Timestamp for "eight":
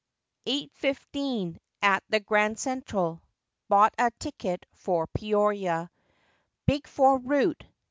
0.47-0.71